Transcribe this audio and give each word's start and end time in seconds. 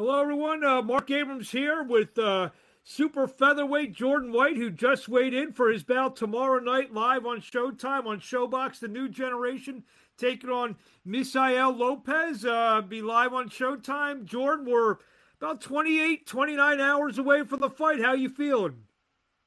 Hello, 0.00 0.18
everyone. 0.18 0.64
Uh, 0.64 0.80
Marc 0.80 1.10
Abrams 1.10 1.50
here 1.50 1.82
with 1.82 2.18
uh, 2.18 2.48
super 2.82 3.28
featherweight 3.28 3.92
Jordan 3.92 4.32
White, 4.32 4.56
who 4.56 4.70
just 4.70 5.10
weighed 5.10 5.34
in 5.34 5.52
for 5.52 5.70
his 5.70 5.82
bout 5.82 6.16
tomorrow 6.16 6.58
night 6.58 6.94
live 6.94 7.26
on 7.26 7.42
Showtime 7.42 8.06
on 8.06 8.18
ShoBox. 8.18 8.78
The 8.78 8.88
new 8.88 9.10
generation 9.10 9.84
taking 10.16 10.48
on 10.48 10.76
Misael 11.06 11.76
Lopez. 11.76 12.46
Uh, 12.46 12.80
be 12.80 13.02
live 13.02 13.34
on 13.34 13.50
Showtime. 13.50 14.24
Jordan, 14.24 14.64
we're 14.64 14.96
about 15.38 15.60
28, 15.60 16.26
29 16.26 16.80
hours 16.80 17.18
away 17.18 17.44
from 17.44 17.60
the 17.60 17.68
fight. 17.68 18.00
How 18.00 18.14
you 18.14 18.30
feeling? 18.30 18.84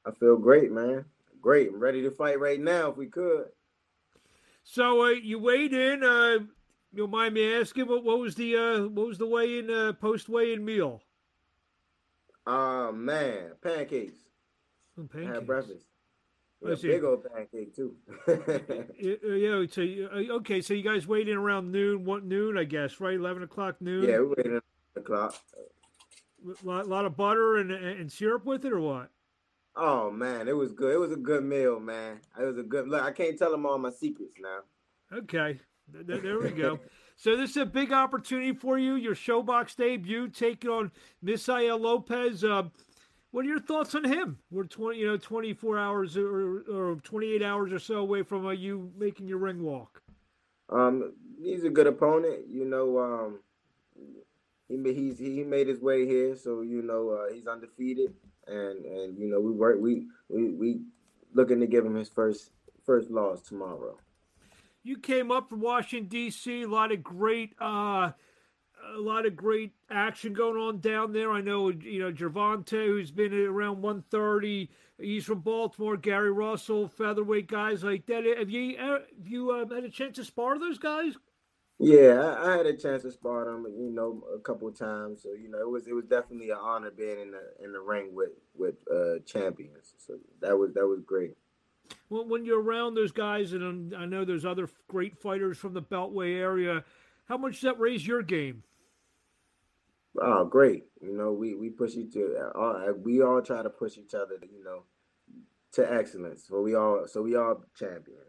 I 0.06 0.12
feel 0.12 0.36
great, 0.36 0.70
man. 0.70 1.04
Great. 1.40 1.70
I'm 1.70 1.80
ready 1.80 2.02
to 2.02 2.12
fight 2.12 2.38
right 2.38 2.60
now 2.60 2.90
if 2.90 2.96
we 2.96 3.06
could. 3.06 3.46
So 4.62 5.06
uh, 5.06 5.08
you 5.08 5.40
weighed 5.40 5.72
in. 5.72 6.04
Uh, 6.04 6.38
you 6.94 7.06
mind 7.06 7.34
me 7.34 7.54
asking 7.54 7.86
what, 7.86 8.04
what 8.04 8.18
was 8.18 8.34
the 8.34 8.56
uh, 8.56 8.82
what 8.88 9.06
was 9.06 9.18
the 9.18 9.26
weigh 9.26 9.58
in 9.58 9.70
uh, 9.70 9.92
post 9.92 10.28
weigh 10.28 10.52
in 10.52 10.64
meal? 10.64 11.02
Oh 12.46 12.92
man, 12.92 13.52
pancakes. 13.62 14.18
Oh, 14.98 15.08
pancakes. 15.10 15.30
I 15.30 15.34
had 15.34 15.46
breakfast. 15.46 15.86
See. 16.76 16.88
big 16.88 17.04
old 17.04 17.24
pancake 17.30 17.76
too. 17.76 17.94
Yeah, 18.98 19.56
uh, 19.56 19.66
so 19.70 19.82
uh, 19.82 20.36
okay, 20.36 20.62
so 20.62 20.72
you 20.72 20.82
guys 20.82 21.06
weighed 21.06 21.28
in 21.28 21.36
around 21.36 21.70
noon, 21.70 22.06
what 22.06 22.24
noon, 22.24 22.56
I 22.56 22.64
guess, 22.64 23.00
right? 23.00 23.14
Eleven 23.14 23.42
o'clock 23.42 23.76
noon. 23.80 24.08
yeah, 24.08 24.18
we 24.20 24.28
waited 24.28 24.54
at 24.54 24.62
o'clock. 24.96 25.34
a 26.46 26.66
lot, 26.66 26.88
lot 26.88 27.04
of 27.04 27.16
butter 27.16 27.56
and, 27.56 27.70
and 27.70 28.10
syrup 28.10 28.46
with 28.46 28.64
it, 28.64 28.72
or 28.72 28.80
what? 28.80 29.10
Oh 29.76 30.10
man, 30.10 30.48
it 30.48 30.56
was 30.56 30.72
good. 30.72 30.94
It 30.94 30.98
was 30.98 31.12
a 31.12 31.16
good 31.16 31.44
meal, 31.44 31.80
man. 31.80 32.20
It 32.40 32.44
was 32.44 32.58
a 32.58 32.62
good 32.62 32.88
look. 32.88 33.02
I 33.02 33.10
can't 33.12 33.38
tell 33.38 33.50
them 33.50 33.66
all 33.66 33.76
my 33.76 33.90
secrets 33.90 34.34
now. 34.40 34.60
Okay, 35.18 35.60
Th- 35.92 36.06
th- 36.06 36.22
there 36.22 36.40
we 36.40 36.50
go. 36.50 36.78
so 37.16 37.36
this 37.36 37.50
is 37.50 37.56
a 37.58 37.66
big 37.66 37.92
opportunity 37.92 38.52
for 38.52 38.78
you. 38.78 38.94
Your 38.94 39.14
ShoBox 39.14 39.76
debut, 39.76 40.28
taking 40.28 40.70
on 40.70 40.90
Misael 41.24 41.80
Lopez. 41.80 42.44
Uh, 42.44 42.64
what 43.30 43.44
are 43.44 43.48
your 43.48 43.60
thoughts 43.60 43.94
on 43.94 44.04
him? 44.04 44.38
We're 44.50 44.64
twenty, 44.64 45.00
you 45.00 45.08
know, 45.08 45.16
twenty 45.16 45.52
four 45.54 45.78
hours 45.78 46.16
or, 46.16 46.62
or 46.70 46.96
twenty 47.02 47.32
eight 47.32 47.42
hours 47.42 47.72
or 47.72 47.78
so 47.78 47.96
away 47.96 48.22
from 48.22 48.46
uh, 48.46 48.50
you 48.50 48.92
making 48.96 49.26
your 49.26 49.38
ring 49.38 49.62
walk. 49.62 50.02
Um, 50.70 51.12
he's 51.42 51.64
a 51.64 51.70
good 51.70 51.86
opponent. 51.86 52.48
You 52.48 52.64
know, 52.64 52.98
um, 52.98 53.38
he 54.68 54.76
he's 54.94 55.18
he 55.18 55.42
made 55.42 55.68
his 55.68 55.80
way 55.80 56.06
here, 56.06 56.36
so 56.36 56.62
you 56.62 56.82
know 56.82 57.10
uh, 57.10 57.34
he's 57.34 57.46
undefeated, 57.46 58.14
and 58.46 58.84
and 58.84 59.18
you 59.18 59.28
know 59.28 59.40
we 59.40 59.50
work 59.50 59.78
we 59.80 60.06
we 60.28 60.50
we 60.52 60.80
looking 61.34 61.60
to 61.60 61.66
give 61.66 61.84
him 61.84 61.94
his 61.94 62.08
first 62.08 62.50
first 62.86 63.10
loss 63.10 63.42
tomorrow. 63.42 63.98
You 64.84 64.98
came 64.98 65.30
up 65.30 65.48
from 65.48 65.62
Washington 65.62 66.08
D.C. 66.08 66.62
A 66.62 66.68
lot 66.68 66.92
of 66.92 67.02
great, 67.02 67.54
uh, 67.58 68.12
a 68.94 68.98
lot 68.98 69.24
of 69.24 69.34
great 69.34 69.72
action 69.90 70.34
going 70.34 70.60
on 70.60 70.80
down 70.80 71.14
there. 71.14 71.32
I 71.32 71.40
know 71.40 71.70
you 71.70 72.00
know 72.00 72.12
Gervonta, 72.12 72.86
who's 72.86 73.10
been 73.10 73.32
around 73.32 73.80
130. 73.80 74.68
He's 74.98 75.24
from 75.24 75.40
Baltimore. 75.40 75.96
Gary 75.96 76.30
Russell, 76.30 76.86
featherweight 76.86 77.48
guys 77.48 77.82
like 77.82 78.04
that. 78.06 78.24
Have 78.38 78.50
you 78.50 78.76
uh, 78.76 78.98
have 79.16 79.26
you 79.26 79.52
uh, 79.52 79.74
had 79.74 79.84
a 79.84 79.90
chance 79.90 80.16
to 80.16 80.24
spar 80.24 80.58
those 80.58 80.78
guys? 80.78 81.14
Yeah, 81.78 82.36
I, 82.38 82.52
I 82.52 82.56
had 82.58 82.66
a 82.66 82.76
chance 82.76 83.02
to 83.02 83.10
spar 83.10 83.46
them, 83.46 83.66
you 83.76 83.90
know, 83.90 84.22
a 84.34 84.38
couple 84.38 84.70
times. 84.70 85.22
So 85.22 85.32
you 85.32 85.48
know, 85.48 85.60
it 85.60 85.68
was 85.70 85.86
it 85.86 85.94
was 85.94 86.04
definitely 86.04 86.50
an 86.50 86.58
honor 86.60 86.90
being 86.90 87.20
in 87.20 87.30
the 87.30 87.64
in 87.64 87.72
the 87.72 87.80
ring 87.80 88.14
with 88.14 88.32
with 88.54 88.74
uh, 88.92 89.20
champions. 89.24 89.94
So 89.96 90.18
that 90.42 90.58
was 90.58 90.74
that 90.74 90.86
was 90.86 91.00
great. 91.06 91.36
When, 92.08 92.28
when 92.28 92.44
you're 92.44 92.62
around 92.62 92.94
those 92.94 93.12
guys, 93.12 93.52
and 93.52 93.94
um, 93.94 94.00
I 94.00 94.06
know 94.06 94.24
there's 94.24 94.44
other 94.44 94.68
great 94.88 95.18
fighters 95.18 95.58
from 95.58 95.74
the 95.74 95.82
Beltway 95.82 96.36
area, 96.36 96.84
how 97.28 97.38
much 97.38 97.54
does 97.54 97.62
that 97.62 97.80
raise 97.80 98.06
your 98.06 98.22
game? 98.22 98.64
Oh, 100.20 100.44
great! 100.46 100.84
You 101.02 101.16
know, 101.16 101.32
we 101.32 101.54
we 101.54 101.70
push 101.70 101.96
each 101.96 102.16
other. 102.16 102.52
We 103.04 103.22
all 103.22 103.42
try 103.42 103.62
to 103.62 103.70
push 103.70 103.98
each 103.98 104.14
other, 104.14 104.36
you 104.42 104.64
know, 104.64 104.84
to 105.72 105.92
excellence. 105.92 106.46
So 106.48 106.62
we 106.62 106.74
all 106.76 107.06
so 107.08 107.22
we 107.22 107.36
all 107.36 107.62
champions. 107.78 108.20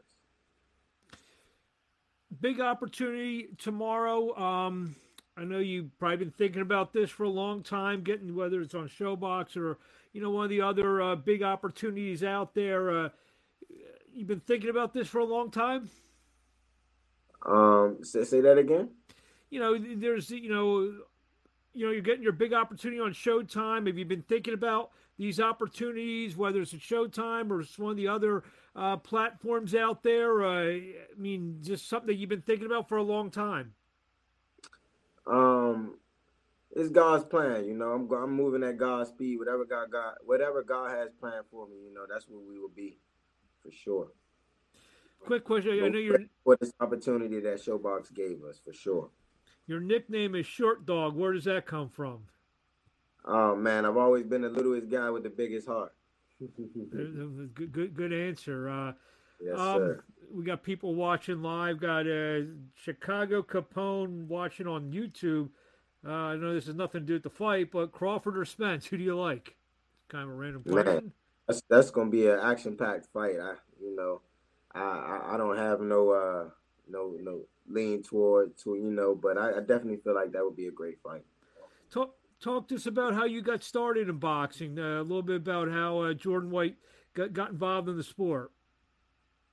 big 2.41 2.61
opportunity 2.61 3.49
tomorrow. 3.57 4.35
Um, 4.37 4.95
I 5.37 5.43
know 5.43 5.59
you've 5.59 5.97
probably 5.99 6.17
been 6.17 6.31
thinking 6.31 6.61
about 6.61 6.93
this 6.93 7.09
for 7.09 7.23
a 7.23 7.29
long 7.29 7.63
time, 7.63 8.03
getting 8.03 8.35
whether 8.35 8.61
it's 8.61 8.75
on 8.75 8.89
ShoBox 8.89 9.57
or 9.57 9.77
you 10.13 10.21
know 10.21 10.29
one 10.31 10.45
of 10.45 10.49
the 10.49 10.61
other 10.61 11.01
uh, 11.01 11.15
big 11.15 11.43
opportunities 11.43 12.23
out 12.23 12.53
there. 12.55 13.05
Uh, 13.05 13.09
you've 14.15 14.27
been 14.27 14.39
thinking 14.39 14.69
about 14.69 14.93
this 14.93 15.07
for 15.07 15.19
a 15.19 15.25
long 15.25 15.51
time. 15.51 15.89
Um, 17.45 17.99
say, 18.01 18.23
say 18.23 18.41
that 18.41 18.57
again. 18.57 18.89
You 19.49 19.59
know, 19.59 19.77
there's 19.77 20.31
you 20.31 20.49
know, 20.49 20.79
you 21.73 21.85
know, 21.85 21.91
you're 21.91 22.01
getting 22.01 22.23
your 22.23 22.31
big 22.31 22.53
opportunity 22.53 22.99
on 22.99 23.13
Showtime. 23.13 23.87
Have 23.87 23.97
you 23.97 24.05
been 24.05 24.23
thinking 24.23 24.53
about 24.53 24.91
these 25.17 25.39
opportunities, 25.39 26.35
whether 26.35 26.61
it's 26.61 26.73
at 26.73 26.79
Showtime 26.79 27.51
or 27.51 27.61
it's 27.61 27.77
one 27.77 27.91
of 27.91 27.97
the 27.97 28.07
other 28.07 28.43
uh, 28.75 28.97
platforms 28.97 29.75
out 29.75 30.01
there? 30.03 30.43
Uh, 30.43 30.63
I 30.63 30.91
mean, 31.17 31.59
just 31.61 31.87
something 31.87 32.07
that 32.07 32.15
you've 32.15 32.29
been 32.29 32.41
thinking 32.41 32.65
about 32.65 32.89
for 32.89 32.97
a 32.97 33.03
long 33.03 33.29
time. 33.29 33.73
Um, 35.27 35.95
it's 36.75 36.89
God's 36.89 37.23
plan. 37.23 37.65
You 37.65 37.73
know, 37.73 37.91
I'm 37.91 38.11
I'm 38.11 38.33
moving 38.33 38.63
at 38.63 38.77
God's 38.77 39.09
speed. 39.09 39.37
Whatever 39.39 39.65
God 39.65 39.91
got, 39.91 40.15
whatever 40.25 40.63
God 40.63 40.91
has 40.91 41.09
planned 41.19 41.45
for 41.49 41.67
me, 41.67 41.75
you 41.87 41.93
know, 41.93 42.05
that's 42.09 42.27
where 42.27 42.39
we 42.39 42.59
will 42.59 42.69
be, 42.75 42.97
for 43.65 43.71
sure. 43.71 44.07
Quick 45.25 45.43
question. 45.43 45.83
I 45.83 45.89
know 45.89 45.97
your 45.97 46.19
for 46.43 46.55
this 46.59 46.71
opportunity 46.79 47.39
that 47.39 47.57
ShoBox 47.57 48.13
gave 48.13 48.43
us, 48.43 48.59
for 48.63 48.73
sure. 48.73 49.09
your 49.65 49.79
nickname 49.79 50.35
is 50.35 50.45
Short 50.45 50.85
Dog. 50.85 51.15
Where 51.15 51.33
does 51.33 51.45
that 51.45 51.65
come 51.65 51.89
from? 51.89 52.19
Oh 53.25 53.55
man, 53.55 53.85
I've 53.85 53.97
always 53.97 54.23
been 54.25 54.43
the 54.43 54.49
littlest 54.49 54.89
guy 54.89 55.09
with 55.09 55.23
the 55.23 55.29
biggest 55.29 55.67
heart. 55.67 55.93
good, 56.39 57.71
good, 57.71 57.95
good 57.95 58.13
answer. 58.13 58.69
Uh, 58.69 58.93
yes, 59.41 59.57
um, 59.57 59.77
sir. 59.77 60.03
we 60.31 60.43
got 60.43 60.61
people 60.61 60.93
watching 60.93 61.41
live. 61.41 61.79
Got 61.79 62.07
uh, 62.07 62.41
Chicago 62.75 63.41
Capone 63.41 64.27
watching 64.27 64.67
on 64.67 64.91
YouTube. 64.91 65.49
Uh, 66.05 66.11
I 66.11 66.35
know 66.35 66.53
this 66.53 66.67
has 66.67 66.75
nothing 66.75 67.01
to 67.01 67.07
do 67.07 67.13
with 67.13 67.23
the 67.23 67.31
fight, 67.31 67.71
but 67.71 67.91
Crawford 67.91 68.37
or 68.37 68.45
Spence, 68.45 68.85
who 68.85 68.97
do 68.97 69.03
you 69.03 69.17
like? 69.17 69.55
Kind 70.07 70.25
of 70.25 70.29
a 70.29 70.33
random 70.33 70.63
question. 70.63 70.93
Man, 70.93 71.11
that's 71.47 71.61
that's 71.69 71.91
gonna 71.91 72.09
be 72.09 72.27
an 72.27 72.39
action 72.39 72.75
packed 72.75 73.07
fight. 73.13 73.35
I 73.41 73.55
you 73.81 73.95
know, 73.95 74.21
I, 74.73 75.33
I 75.33 75.37
don't 75.37 75.57
have 75.57 75.81
no 75.81 76.09
uh 76.11 76.49
no 76.89 77.15
no 77.21 77.41
lean 77.67 78.03
toward 78.03 78.57
to 78.59 78.75
you 78.75 78.91
know, 78.91 79.15
but 79.15 79.37
I, 79.37 79.57
I 79.57 79.59
definitely 79.59 79.97
feel 79.97 80.15
like 80.15 80.31
that 80.31 80.43
would 80.43 80.55
be 80.55 80.67
a 80.67 80.71
great 80.71 80.99
fight. 81.01 81.23
Talk 81.91 82.15
talk 82.39 82.67
to 82.69 82.75
us 82.75 82.85
about 82.85 83.13
how 83.13 83.25
you 83.25 83.41
got 83.41 83.63
started 83.63 84.09
in 84.09 84.17
boxing. 84.17 84.77
Uh, 84.79 85.01
a 85.01 85.03
little 85.03 85.21
bit 85.21 85.37
about 85.37 85.69
how 85.69 85.99
uh, 85.99 86.13
Jordan 86.13 86.51
White 86.51 86.75
got, 87.13 87.33
got 87.33 87.51
involved 87.51 87.89
in 87.89 87.97
the 87.97 88.03
sport. 88.03 88.51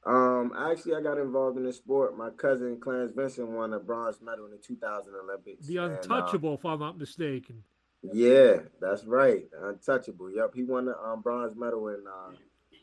Um, 0.05 0.53
actually, 0.59 0.97
I 0.97 1.01
got 1.01 1.19
involved 1.19 1.57
in 1.59 1.65
the 1.65 1.73
sport. 1.73 2.19
My 2.19 2.31
cousin 2.31 2.81
Clarence 2.81 3.13
Vinson 3.15 3.55
won 3.55 3.73
a 3.73 3.79
bronze 3.79 4.21
medal 4.21 4.47
in 4.47 4.51
the 4.51 4.57
2000 4.57 5.13
Olympics. 5.15 5.67
The 5.67 5.77
and, 5.77 5.95
uh, 5.95 5.97
untouchable, 6.01 6.55
if 6.55 6.65
I'm 6.65 6.81
not 6.81 6.99
mistaken. 6.99 7.63
Yeah, 8.03 8.55
that's 8.81 9.05
right, 9.05 9.45
untouchable. 9.63 10.31
Yep, 10.31 10.53
he 10.55 10.65
won 10.65 10.87
the 10.87 10.99
um, 10.99 11.21
bronze 11.21 11.57
medal 11.57 11.89
in 11.89 12.03
uh, 12.07 12.33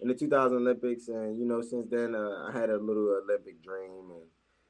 in 0.01 0.07
the 0.07 0.13
2000 0.13 0.57
Olympics, 0.57 1.07
and 1.09 1.37
you 1.37 1.45
know, 1.45 1.61
since 1.61 1.87
then, 1.89 2.15
uh, 2.15 2.47
I 2.47 2.57
had 2.57 2.69
a 2.69 2.77
little 2.77 3.19
Olympic 3.23 3.61
dream, 3.61 4.11
and 4.11 4.27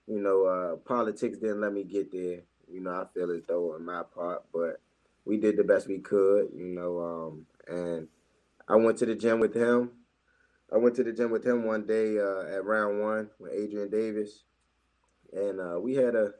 you 0.08 0.22
know, 0.22 0.46
uh, 0.46 0.76
politics 0.78 1.38
didn't 1.38 1.62
let 1.62 1.74
me 1.74 1.84
get 1.84 2.12
there. 2.12 2.42
You 2.72 2.82
know, 2.82 2.92
I 2.92 3.06
feel 3.14 3.32
as 3.32 3.44
though 3.48 3.76
on 3.76 3.86
my 3.86 4.04
part, 4.04 4.44
but 4.52 4.82
we 5.26 5.38
did 5.38 5.58
the 5.58 5.64
best 5.64 5.88
we 5.88 6.00
could. 6.00 6.50
You 6.56 6.68
know, 6.68 7.00
um, 7.00 7.46
and 7.68 8.08
I 8.68 8.76
went 8.76 8.98
to 9.00 9.06
the 9.06 9.16
gym 9.16 9.40
with 9.40 9.54
him. 9.54 9.92
I 10.74 10.78
went 10.78 10.96
to 10.96 11.04
the 11.04 11.12
gym 11.12 11.32
with 11.32 11.46
him 11.46 11.66
one 11.66 11.86
day 11.86 12.18
uh, 12.20 12.42
at 12.42 12.66
round 12.66 13.02
one 13.02 13.30
with 13.40 13.54
Adrian 13.54 13.90
Davis, 13.90 14.44
and 15.32 15.60
uh, 15.60 15.80
we 15.80 15.96
had 15.96 16.16
a, 16.16 16.32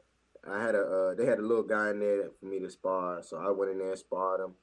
I 0.48 0.62
had 0.62 0.74
a, 0.74 0.80
uh, 0.80 1.14
they 1.14 1.26
had 1.26 1.38
a 1.38 1.42
little 1.42 1.62
guy 1.62 1.90
in 1.90 2.00
there 2.00 2.30
for 2.38 2.46
me 2.46 2.58
to 2.60 2.70
spar, 2.70 3.22
so 3.22 3.36
I 3.36 3.50
went 3.50 3.72
in 3.72 3.78
there 3.78 3.90
and 3.90 3.98
sparred 3.98 4.40
him, 4.40 4.54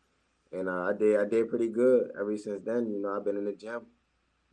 and 0.52 0.68
uh, 0.70 0.84
I 0.84 0.94
did, 0.94 1.20
I 1.20 1.26
did 1.26 1.50
pretty 1.50 1.68
good. 1.68 2.12
Ever 2.20 2.36
since 2.38 2.64
then, 2.66 2.90
you 2.90 3.02
know, 3.02 3.16
I've 3.16 3.26
been 3.26 3.38
in 3.38 3.46
the 3.46 3.54
gym, 3.54 3.82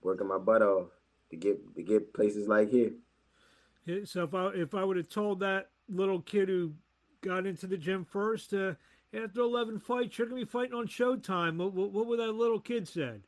working 0.02 0.28
my 0.28 0.38
butt 0.38 0.62
off 0.62 0.88
to 1.30 1.36
get 1.36 1.74
to 1.76 1.82
get 1.82 2.12
places 2.12 2.46
like 2.46 2.70
here. 2.70 2.92
So 4.04 4.24
if 4.24 4.34
I 4.34 4.48
if 4.48 4.74
I 4.74 4.84
would 4.84 4.96
have 4.96 5.08
told 5.08 5.40
that 5.40 5.70
little 5.88 6.20
kid 6.20 6.48
who 6.48 6.74
got 7.22 7.46
into 7.46 7.66
the 7.66 7.76
gym 7.76 8.04
first, 8.04 8.52
uh, 8.52 8.74
after 9.12 9.40
eleven 9.40 9.78
fights, 9.78 10.18
you're 10.18 10.26
gonna 10.26 10.40
be 10.40 10.46
fighting 10.46 10.74
on 10.74 10.86
Showtime, 10.86 11.56
what, 11.56 11.72
what, 11.72 11.92
what 11.92 12.06
would 12.06 12.20
that 12.20 12.32
little 12.32 12.60
kid 12.60 12.86
said? 12.86 13.22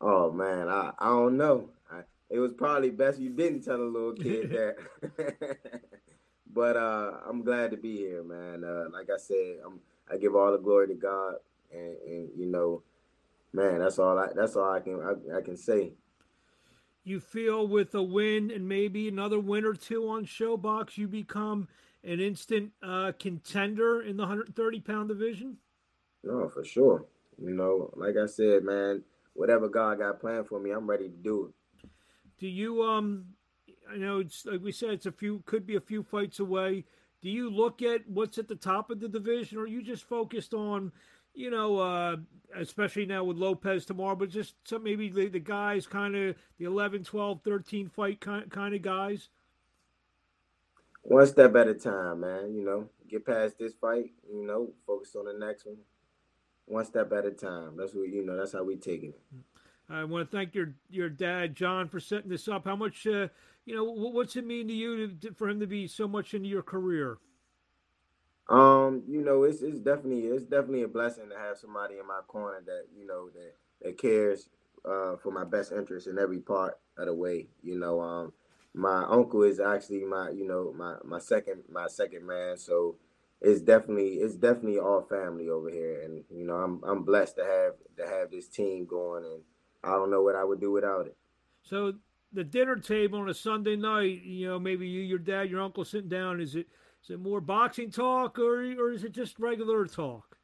Oh 0.00 0.30
man, 0.30 0.68
I, 0.68 0.92
I 0.98 1.08
don't 1.08 1.36
know. 1.36 1.70
I, 1.90 2.00
it 2.30 2.38
was 2.38 2.52
probably 2.52 2.90
best 2.90 3.18
you 3.18 3.30
didn't 3.30 3.62
tell 3.62 3.80
a 3.80 3.82
little 3.82 4.12
kid 4.12 4.50
that. 4.52 4.76
but 6.58 6.76
uh, 6.76 7.12
I'm 7.24 7.44
glad 7.44 7.70
to 7.70 7.76
be 7.76 7.98
here, 7.98 8.24
man. 8.24 8.64
Uh, 8.64 8.86
like 8.92 9.10
I 9.14 9.16
said, 9.16 9.58
I'm, 9.64 9.78
I 10.12 10.16
give 10.16 10.34
all 10.34 10.50
the 10.50 10.58
glory 10.58 10.88
to 10.88 10.94
God, 10.94 11.36
and, 11.72 11.96
and 12.04 12.28
you 12.36 12.46
know, 12.46 12.82
man, 13.52 13.78
that's 13.78 14.00
all 14.00 14.18
I 14.18 14.26
that's 14.34 14.56
all 14.56 14.72
I 14.72 14.80
can 14.80 15.00
I, 15.00 15.38
I 15.38 15.40
can 15.40 15.56
say. 15.56 15.92
You 17.04 17.20
feel 17.20 17.68
with 17.68 17.94
a 17.94 18.02
win 18.02 18.50
and 18.50 18.68
maybe 18.68 19.06
another 19.06 19.38
win 19.38 19.64
or 19.64 19.74
two 19.74 20.08
on 20.08 20.26
ShoBox, 20.26 20.98
you 20.98 21.06
become 21.06 21.68
an 22.02 22.18
instant 22.18 22.72
uh, 22.82 23.12
contender 23.20 24.02
in 24.02 24.16
the 24.16 24.24
130 24.24 24.80
pound 24.80 25.08
division? 25.10 25.58
No, 26.24 26.48
for 26.48 26.64
sure. 26.64 27.04
You 27.40 27.54
know, 27.54 27.92
like 27.94 28.16
I 28.16 28.26
said, 28.26 28.64
man, 28.64 29.04
whatever 29.34 29.68
God 29.68 30.00
got 30.00 30.20
planned 30.20 30.48
for 30.48 30.58
me, 30.58 30.72
I'm 30.72 30.90
ready 30.90 31.08
to 31.08 31.16
do 31.16 31.52
it. 31.52 31.88
Do 32.36 32.48
you 32.48 32.82
um 32.82 33.26
I 33.90 33.96
know 33.96 34.20
it's 34.20 34.44
like 34.44 34.62
we 34.62 34.72
said 34.72 34.90
it's 34.90 35.06
a 35.06 35.12
few 35.12 35.42
could 35.46 35.66
be 35.66 35.76
a 35.76 35.80
few 35.80 36.02
fights 36.02 36.40
away. 36.40 36.84
Do 37.22 37.30
you 37.30 37.50
look 37.50 37.82
at 37.82 38.08
what's 38.08 38.38
at 38.38 38.48
the 38.48 38.54
top 38.54 38.90
of 38.90 39.00
the 39.00 39.08
division 39.08 39.58
or 39.58 39.62
are 39.62 39.66
you 39.66 39.82
just 39.82 40.04
focused 40.04 40.54
on, 40.54 40.92
you 41.34 41.50
know, 41.50 41.78
uh 41.78 42.16
especially 42.56 43.06
now 43.06 43.24
with 43.24 43.36
Lopez 43.36 43.84
tomorrow, 43.84 44.16
but 44.16 44.30
just 44.30 44.54
some 44.64 44.84
maybe 44.84 45.08
the, 45.08 45.28
the 45.28 45.40
guys 45.40 45.86
kind 45.86 46.14
of 46.16 46.36
the 46.58 46.64
11, 46.64 47.04
12, 47.04 47.40
13 47.42 47.88
fight 47.88 48.20
kind, 48.20 48.50
kind 48.50 48.74
of 48.74 48.82
guys? 48.82 49.28
One 51.02 51.26
step 51.26 51.54
at 51.56 51.68
a 51.68 51.74
time, 51.74 52.20
man. 52.20 52.54
You 52.54 52.64
know, 52.64 52.88
get 53.08 53.24
past 53.24 53.58
this 53.58 53.72
fight, 53.74 54.12
you 54.30 54.46
know, 54.46 54.70
focus 54.86 55.16
on 55.16 55.24
the 55.24 55.46
next 55.46 55.66
one. 55.66 55.78
One 56.66 56.84
step 56.84 57.10
at 57.12 57.24
a 57.24 57.30
time. 57.30 57.76
That's 57.76 57.94
what 57.94 58.08
you 58.08 58.24
know. 58.24 58.36
That's 58.36 58.52
how 58.52 58.62
we 58.62 58.76
take 58.76 59.02
it. 59.02 59.18
I 59.90 60.04
want 60.04 60.30
to 60.30 60.36
thank 60.36 60.54
your 60.54 60.74
your 60.90 61.08
dad, 61.08 61.54
John, 61.54 61.88
for 61.88 61.98
setting 61.98 62.28
this 62.28 62.46
up. 62.46 62.66
How 62.66 62.76
much, 62.76 63.06
uh, 63.06 63.28
you 63.68 63.76
know, 63.76 63.84
what's 63.84 64.34
it 64.34 64.46
mean 64.46 64.66
to 64.68 64.72
you 64.72 65.08
to, 65.08 65.34
for 65.34 65.46
him 65.46 65.60
to 65.60 65.66
be 65.66 65.86
so 65.86 66.08
much 66.08 66.32
into 66.32 66.48
your 66.48 66.62
career? 66.62 67.18
Um, 68.48 69.02
you 69.06 69.22
know, 69.22 69.42
it's 69.42 69.60
it's 69.60 69.78
definitely 69.78 70.22
it's 70.22 70.44
definitely 70.44 70.84
a 70.84 70.88
blessing 70.88 71.28
to 71.28 71.36
have 71.36 71.58
somebody 71.58 71.98
in 71.98 72.06
my 72.06 72.20
corner 72.26 72.62
that 72.64 72.84
you 72.96 73.06
know 73.06 73.28
that 73.28 73.54
that 73.82 73.98
cares 73.98 74.48
uh, 74.86 75.16
for 75.16 75.30
my 75.30 75.44
best 75.44 75.70
interest 75.70 76.06
in 76.06 76.18
every 76.18 76.38
part 76.38 76.78
of 76.96 77.06
the 77.06 77.14
way. 77.14 77.48
You 77.62 77.78
know, 77.78 78.00
um, 78.00 78.32
my 78.72 79.04
uncle 79.04 79.42
is 79.42 79.60
actually 79.60 80.02
my 80.06 80.30
you 80.30 80.48
know 80.48 80.72
my 80.74 80.94
my 81.04 81.18
second 81.18 81.64
my 81.70 81.88
second 81.88 82.26
man, 82.26 82.56
so 82.56 82.96
it's 83.42 83.60
definitely 83.60 84.14
it's 84.14 84.36
definitely 84.36 84.78
all 84.78 85.02
family 85.02 85.50
over 85.50 85.68
here, 85.68 86.00
and 86.04 86.24
you 86.30 86.46
know 86.46 86.54
I'm 86.54 86.82
I'm 86.84 87.04
blessed 87.04 87.36
to 87.36 87.44
have 87.44 87.74
to 87.98 88.10
have 88.10 88.30
this 88.30 88.48
team 88.48 88.86
going, 88.86 89.26
and 89.26 89.42
I 89.84 89.90
don't 89.90 90.10
know 90.10 90.22
what 90.22 90.36
I 90.36 90.44
would 90.44 90.58
do 90.58 90.70
without 90.72 91.06
it. 91.06 91.18
So 91.64 91.92
the 92.32 92.44
dinner 92.44 92.76
table 92.76 93.20
on 93.20 93.28
a 93.28 93.34
Sunday 93.34 93.76
night, 93.76 94.22
you 94.22 94.48
know, 94.48 94.58
maybe 94.58 94.86
you, 94.86 95.00
your 95.00 95.18
dad, 95.18 95.50
your 95.50 95.60
uncle 95.60 95.84
sitting 95.84 96.08
down. 96.08 96.40
Is 96.40 96.54
it 96.54 96.66
is 97.02 97.10
it 97.10 97.20
more 97.20 97.40
boxing 97.40 97.90
talk, 97.90 98.38
or 98.38 98.60
or 98.78 98.90
is 98.92 99.04
it 99.04 99.12
just 99.12 99.38
regular 99.38 99.86
talk? 99.86 100.36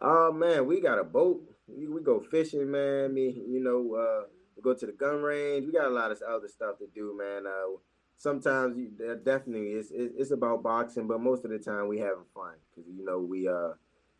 Oh 0.00 0.32
man, 0.32 0.66
we 0.66 0.80
got 0.80 0.98
a 0.98 1.04
boat. 1.04 1.42
We, 1.66 1.86
we 1.88 2.02
go 2.02 2.20
fishing, 2.20 2.70
man. 2.70 3.14
Me, 3.14 3.30
you 3.46 3.62
know, 3.62 3.94
uh, 3.94 4.26
we 4.56 4.62
go 4.62 4.74
to 4.74 4.86
the 4.86 4.92
gun 4.92 5.22
range. 5.22 5.66
We 5.66 5.72
got 5.72 5.86
a 5.86 5.94
lot 5.94 6.10
of 6.10 6.20
other 6.22 6.48
stuff 6.48 6.78
to 6.78 6.86
do, 6.94 7.16
man. 7.16 7.46
Uh, 7.46 7.78
sometimes 8.16 8.76
you, 8.76 8.90
definitely 9.24 9.72
it's, 9.72 9.90
it's 9.92 10.30
about 10.30 10.62
boxing, 10.62 11.06
but 11.06 11.20
most 11.20 11.44
of 11.44 11.50
the 11.50 11.58
time 11.58 11.88
we 11.88 11.98
having 11.98 12.24
fun 12.34 12.54
because 12.70 12.90
you 12.90 13.04
know 13.04 13.20
we 13.20 13.48
uh 13.48 13.72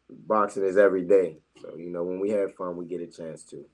boxing 0.09 0.65
is 0.65 0.77
every 0.77 1.05
day. 1.05 1.39
So 1.61 1.77
you 1.77 1.91
know 1.91 2.05
when 2.05 2.21
we 2.21 2.31
have 2.31 2.55
fun, 2.55 2.77
we 2.77 2.87
get 2.87 3.01
a 3.01 3.07
chance 3.07 3.45
to. 3.45 3.65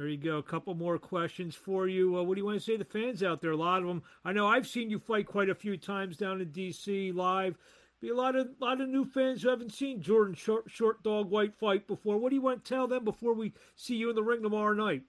There 0.00 0.08
you 0.08 0.16
go. 0.16 0.38
A 0.38 0.42
couple 0.42 0.74
more 0.74 0.98
questions 0.98 1.54
for 1.54 1.86
you. 1.86 2.16
Uh, 2.16 2.22
what 2.22 2.34
do 2.34 2.40
you 2.40 2.46
want 2.46 2.58
to 2.58 2.64
say 2.64 2.72
to 2.72 2.78
the 2.78 2.84
fans 2.86 3.22
out 3.22 3.42
there? 3.42 3.50
A 3.50 3.56
lot 3.56 3.82
of 3.82 3.88
them. 3.88 4.02
I 4.24 4.32
know 4.32 4.46
I've 4.46 4.66
seen 4.66 4.88
you 4.88 4.98
fight 4.98 5.26
quite 5.26 5.50
a 5.50 5.54
few 5.54 5.76
times 5.76 6.16
down 6.16 6.40
in 6.40 6.52
D.C. 6.52 7.12
live. 7.12 7.58
Be 8.00 8.08
a 8.08 8.14
lot 8.14 8.34
of 8.34 8.48
lot 8.60 8.80
of 8.80 8.88
new 8.88 9.04
fans 9.04 9.42
who 9.42 9.50
haven't 9.50 9.74
seen 9.74 10.00
Jordan 10.00 10.32
Short, 10.32 10.70
Short 10.70 11.02
Dog 11.02 11.28
White 11.28 11.54
fight 11.54 11.86
before. 11.86 12.16
What 12.16 12.30
do 12.30 12.36
you 12.36 12.40
want 12.40 12.64
to 12.64 12.68
tell 12.74 12.88
them 12.88 13.04
before 13.04 13.34
we 13.34 13.52
see 13.76 13.94
you 13.96 14.08
in 14.08 14.16
the 14.16 14.22
ring 14.22 14.42
tomorrow 14.42 14.72
night? 14.72 15.02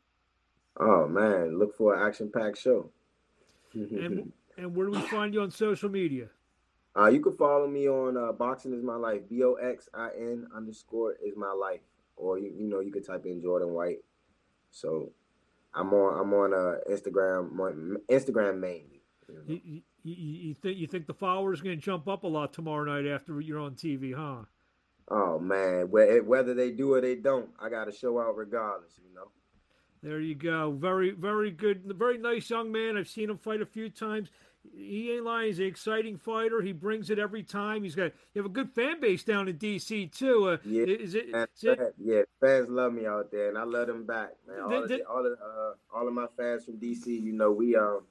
Oh 0.76 1.08
man, 1.08 1.58
look 1.58 1.74
for 1.78 1.96
an 1.96 2.06
action-packed 2.06 2.58
show 2.58 2.90
and, 3.74 4.34
and 4.58 4.76
where 4.76 4.88
do 4.88 4.92
we 4.92 5.02
find 5.04 5.34
you 5.34 5.42
on 5.42 5.52
social 5.52 5.88
media? 5.88 6.28
Uh, 6.98 7.08
you 7.08 7.22
can 7.22 7.32
follow 7.32 7.66
me 7.66 7.88
on 7.88 8.18
uh, 8.18 8.34
Boxing 8.34 8.74
is 8.74 8.84
My 8.84 8.98
Life, 8.98 9.22
B 9.30 9.42
O 9.42 9.54
X 9.54 9.88
I 9.94 10.10
N 10.18 10.48
underscore 10.54 11.16
is 11.26 11.38
my 11.38 11.54
life, 11.54 11.80
or 12.18 12.38
you 12.38 12.52
you 12.54 12.68
know 12.68 12.82
you 12.82 12.92
can 12.92 13.04
type 13.04 13.26
in 13.26 13.42
Jordan 13.42 13.70
White. 13.70 14.00
So 14.72 15.12
I'm 15.74 15.94
on 15.94 16.20
I'm 16.20 16.34
on 16.34 16.54
uh, 16.54 16.78
Instagram 16.90 17.98
Instagram 18.10 18.60
mainly. 18.60 19.02
You, 19.28 19.36
know. 19.36 19.42
you, 19.48 19.82
you, 20.04 20.16
you, 20.16 20.54
think 20.56 20.78
you 20.78 20.88
think 20.88 21.08
the 21.08 21.14
followers 21.14 21.62
going 21.62 21.80
to 21.80 21.82
jump 21.82 22.08
up 22.08 22.24
a 22.24 22.28
lot 22.28 22.52
tomorrow 22.52 22.84
night 22.84 23.10
after 23.10 23.40
you're 23.40 23.60
on 23.60 23.76
TV, 23.76 24.14
huh? 24.14 24.44
Oh 25.10 25.40
man, 25.40 25.90
whether 25.90 26.54
they 26.54 26.72
do 26.72 26.94
or 26.94 27.02
they 27.02 27.16
don't, 27.16 27.50
I 27.60 27.70
got 27.70 27.86
to 27.86 27.92
show 27.92 28.20
out 28.20 28.36
regardless. 28.36 28.94
You 28.98 29.14
know. 29.14 29.28
There 30.04 30.20
you 30.20 30.34
go. 30.34 30.72
Very, 30.72 31.12
very 31.12 31.52
good. 31.52 31.84
Very 31.96 32.18
nice 32.18 32.50
young 32.50 32.72
man. 32.72 32.98
I've 32.98 33.08
seen 33.08 33.30
him 33.30 33.38
fight 33.38 33.62
a 33.62 33.66
few 33.66 33.90
times. 33.90 34.30
He 34.74 35.12
ain't 35.12 35.26
lying. 35.26 35.48
He's 35.48 35.60
an 35.60 35.66
exciting 35.66 36.18
fighter. 36.18 36.62
He 36.62 36.72
brings 36.72 37.10
it 37.10 37.20
every 37.20 37.44
time. 37.44 37.84
He's 37.84 37.96
got. 37.96 38.12
You 38.34 38.42
have 38.42 38.46
a 38.46 38.54
good 38.54 38.72
fan 38.74 39.00
base 39.00 39.24
down 39.24 39.48
in 39.48 39.58
DC 39.58 40.16
too. 40.16 40.50
Uh, 40.50 40.58
yeah, 40.66 40.84
is 40.84 41.16
it, 41.16 41.30
is 41.30 41.64
it, 41.64 41.96
Yeah, 41.98 42.22
fans 42.40 42.70
love 42.70 42.94
me 42.94 43.06
out 43.06 43.32
there, 43.32 43.50
and 43.50 43.58
I 43.58 43.64
love 43.64 43.88
them 43.88 44.06
back, 44.06 44.30
man. 44.48 44.62
All, 44.62 44.84
of, 44.84 44.90
the, 44.90 45.04
all 45.08 45.26
of 45.26 45.34
uh, 45.34 45.98
all 45.98 46.08
of 46.08 46.14
my 46.14 46.28
fans 46.38 46.66
from 46.66 46.78
DC, 46.78 47.08
you 47.08 47.34
know, 47.34 47.52
we 47.52 47.76
um, 47.76 48.02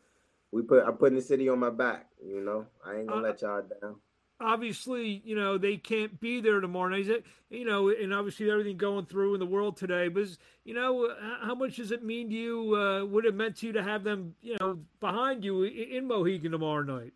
we 0.50 0.62
put 0.62 0.84
I'm 0.84 0.96
putting 0.96 1.16
the 1.16 1.22
city 1.22 1.48
on 1.48 1.58
my 1.58 1.70
back. 1.70 2.06
You 2.24 2.40
know, 2.40 2.66
I 2.84 2.96
ain't 2.96 3.08
gonna 3.08 3.20
uh, 3.20 3.24
let 3.24 3.42
y'all 3.42 3.62
down 3.80 3.96
obviously, 4.40 5.22
you 5.24 5.36
know, 5.36 5.58
they 5.58 5.76
can't 5.76 6.20
be 6.20 6.40
there 6.40 6.60
tomorrow 6.60 6.88
night. 6.88 7.24
You 7.50 7.64
know, 7.64 7.88
and 7.88 8.14
obviously 8.14 8.50
everything 8.50 8.76
going 8.76 9.06
through 9.06 9.34
in 9.34 9.40
the 9.40 9.46
world 9.46 9.76
today. 9.76 10.08
But, 10.08 10.28
you 10.64 10.74
know, 10.74 11.12
how 11.42 11.54
much 11.54 11.76
does 11.76 11.90
it 11.90 12.04
mean 12.04 12.30
to 12.30 12.34
you? 12.34 12.76
Uh, 12.76 13.04
would 13.04 13.24
it 13.24 13.34
meant 13.34 13.56
to 13.56 13.66
you 13.66 13.72
to 13.72 13.82
have 13.82 14.04
them, 14.04 14.34
you 14.40 14.56
know, 14.60 14.78
behind 15.00 15.44
you 15.44 15.64
in 15.64 16.06
Mohegan 16.06 16.52
tomorrow 16.52 16.82
night? 16.82 17.12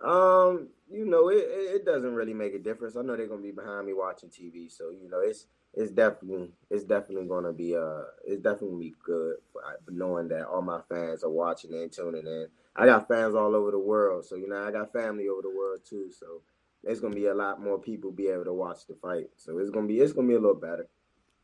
Um, 0.00 0.68
you 0.90 1.04
know, 1.06 1.28
it, 1.30 1.44
it 1.48 1.84
doesn't 1.84 2.14
really 2.14 2.34
make 2.34 2.54
a 2.54 2.58
difference. 2.58 2.96
I 2.96 3.02
know 3.02 3.16
they're 3.16 3.26
gonna 3.26 3.42
be 3.42 3.50
behind 3.50 3.86
me 3.86 3.94
watching 3.94 4.28
TV, 4.28 4.70
so 4.70 4.90
you 4.90 5.08
know, 5.08 5.20
it's 5.20 5.46
it's 5.74 5.90
definitely 5.90 6.52
it's 6.70 6.84
definitely 6.84 7.26
gonna 7.26 7.52
be 7.52 7.76
uh 7.76 8.02
it's 8.24 8.42
definitely 8.42 8.90
be 8.90 8.94
good 9.04 9.36
for, 9.52 9.62
knowing 9.90 10.28
that 10.28 10.46
all 10.46 10.62
my 10.62 10.80
fans 10.88 11.24
are 11.24 11.30
watching 11.30 11.74
and 11.74 11.90
tuning 11.90 12.26
in. 12.26 12.48
I 12.78 12.86
got 12.86 13.08
fans 13.08 13.34
all 13.34 13.54
over 13.54 13.70
the 13.70 13.78
world, 13.78 14.24
so 14.24 14.36
you 14.36 14.48
know 14.48 14.62
I 14.62 14.70
got 14.70 14.92
family 14.92 15.28
over 15.28 15.42
the 15.42 15.54
world 15.54 15.80
too. 15.88 16.10
So 16.10 16.42
there's 16.84 17.00
gonna 17.00 17.14
be 17.14 17.26
a 17.26 17.34
lot 17.34 17.62
more 17.62 17.78
people 17.78 18.10
be 18.10 18.28
able 18.28 18.44
to 18.44 18.52
watch 18.52 18.86
the 18.86 18.94
fight. 18.94 19.30
So 19.36 19.58
it's 19.58 19.70
gonna 19.70 19.86
be 19.86 20.00
it's 20.00 20.12
gonna 20.12 20.28
be 20.28 20.34
a 20.34 20.40
little 20.40 20.54
better. 20.54 20.88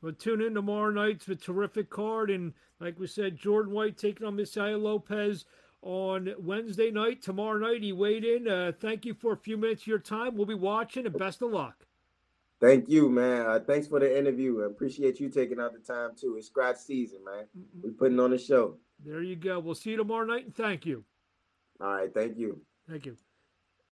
Well, 0.03 0.13
tune 0.13 0.43
in 0.43 0.55
tomorrow 0.55 0.91
night 0.91 1.23
for 1.23 1.33
a 1.33 1.37
terrific 1.37 1.89
card, 1.89 2.31
and 2.31 2.53
like 2.81 2.99
we 2.99 3.07
said, 3.07 3.37
Jordan 3.37 3.73
White 3.73 3.97
taking 3.97 4.27
on 4.27 4.37
Misael 4.37 4.83
Lopez 4.83 5.45
on 5.81 6.35
Wednesday 6.39 6.91
night. 6.91 7.23
Tomorrow 7.23 7.59
night 7.59 7.83
he 7.83 7.93
weighed 7.93 8.25
in. 8.25 8.49
Uh, 8.49 8.73
thank 8.81 9.05
you 9.05 9.15
for 9.15 9.33
a 9.33 9.37
few 9.37 9.57
minutes 9.57 9.83
of 9.83 9.87
your 9.87 9.99
time. 9.99 10.37
We'll 10.37 10.47
be 10.47 10.55
watching, 10.55 11.07
and 11.07 11.17
best 11.17 11.43
of 11.43 11.51
luck. 11.51 11.87
Thank 12.61 12.89
you, 12.89 13.09
man. 13.09 13.47
Uh, 13.47 13.59
thanks 13.59 13.89
for 13.89 13.99
the 13.99 14.19
interview. 14.19 14.63
I 14.63 14.67
appreciate 14.67 15.19
you 15.19 15.29
taking 15.29 15.59
out 15.59 15.73
the 15.73 15.81
time 15.81 16.11
too. 16.17 16.37
It's 16.37 16.47
scratch 16.47 16.77
season, 16.77 17.25
man. 17.25 17.47
We're 17.83 17.91
putting 17.93 18.21
on 18.21 18.33
a 18.33 18.39
show. 18.39 18.77
There 19.05 19.23
you 19.23 19.35
go. 19.35 19.59
We'll 19.59 19.75
see 19.75 19.91
you 19.91 19.97
tomorrow 19.97 20.25
night, 20.25 20.45
and 20.45 20.55
thank 20.55 20.87
you. 20.87 21.05
All 21.81 21.89
right. 21.95 22.13
Thank 22.15 22.39
you. 22.39 22.63
Thank 22.89 23.07
you. 23.07 23.17